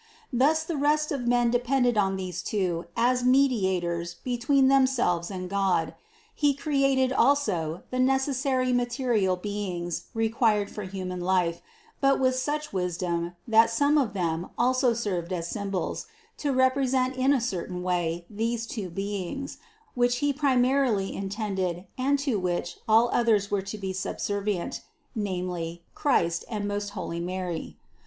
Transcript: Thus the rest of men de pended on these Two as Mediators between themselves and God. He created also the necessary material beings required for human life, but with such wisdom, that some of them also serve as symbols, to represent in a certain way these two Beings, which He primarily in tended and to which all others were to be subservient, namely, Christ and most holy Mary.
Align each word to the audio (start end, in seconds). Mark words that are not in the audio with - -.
Thus 0.33 0.63
the 0.63 0.77
rest 0.77 1.11
of 1.11 1.27
men 1.27 1.51
de 1.51 1.59
pended 1.59 1.95
on 1.95 2.15
these 2.15 2.41
Two 2.41 2.87
as 2.97 3.23
Mediators 3.23 4.15
between 4.23 4.67
themselves 4.67 5.29
and 5.29 5.47
God. 5.47 5.93
He 6.33 6.55
created 6.55 7.13
also 7.13 7.83
the 7.91 7.99
necessary 7.99 8.73
material 8.73 9.35
beings 9.35 10.05
required 10.15 10.71
for 10.71 10.81
human 10.85 11.19
life, 11.21 11.61
but 11.99 12.19
with 12.19 12.33
such 12.33 12.73
wisdom, 12.73 13.35
that 13.47 13.69
some 13.69 13.95
of 13.99 14.13
them 14.13 14.49
also 14.57 14.95
serve 14.95 15.31
as 15.31 15.47
symbols, 15.49 16.07
to 16.37 16.51
represent 16.51 17.15
in 17.15 17.31
a 17.31 17.39
certain 17.39 17.83
way 17.83 18.25
these 18.27 18.65
two 18.65 18.89
Beings, 18.89 19.59
which 19.93 20.15
He 20.17 20.33
primarily 20.33 21.15
in 21.15 21.29
tended 21.29 21.85
and 21.95 22.17
to 22.17 22.39
which 22.39 22.77
all 22.87 23.11
others 23.13 23.51
were 23.51 23.61
to 23.61 23.77
be 23.77 23.93
subservient, 23.93 24.81
namely, 25.13 25.83
Christ 25.93 26.43
and 26.49 26.67
most 26.67 26.89
holy 26.97 27.19
Mary. 27.19 27.77